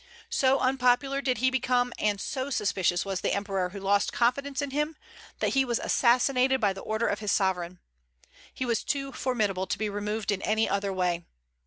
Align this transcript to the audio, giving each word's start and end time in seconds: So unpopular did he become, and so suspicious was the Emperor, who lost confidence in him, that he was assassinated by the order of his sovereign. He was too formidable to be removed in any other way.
So 0.31 0.57
unpopular 0.57 1.21
did 1.21 1.37
he 1.37 1.51
become, 1.51 1.93
and 1.99 2.19
so 2.19 2.49
suspicious 2.49 3.05
was 3.05 3.21
the 3.21 3.33
Emperor, 3.35 3.69
who 3.69 3.79
lost 3.79 4.11
confidence 4.11 4.59
in 4.59 4.71
him, 4.71 4.95
that 5.41 5.49
he 5.53 5.63
was 5.63 5.77
assassinated 5.77 6.59
by 6.59 6.73
the 6.73 6.81
order 6.81 7.05
of 7.07 7.19
his 7.19 7.31
sovereign. 7.31 7.77
He 8.51 8.65
was 8.65 8.83
too 8.83 9.11
formidable 9.11 9.67
to 9.67 9.77
be 9.77 9.89
removed 9.89 10.31
in 10.31 10.41
any 10.41 10.67
other 10.67 10.91
way. 10.91 11.25